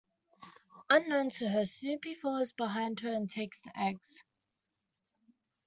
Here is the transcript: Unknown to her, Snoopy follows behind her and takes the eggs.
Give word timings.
Unknown 0.89 1.29
to 1.29 1.47
her, 1.49 1.63
Snoopy 1.63 2.15
follows 2.15 2.53
behind 2.53 3.01
her 3.01 3.13
and 3.13 3.29
takes 3.29 3.61
the 3.61 3.79
eggs. 3.79 4.23